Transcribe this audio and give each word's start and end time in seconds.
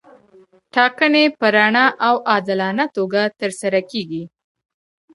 ټاکنې 0.73 1.23
په 1.37 1.45
رڼه 1.55 1.85
او 2.07 2.15
عادلانه 2.31 2.85
توګه 2.95 3.21
ترسره 3.39 3.79
کیږي. 3.91 4.23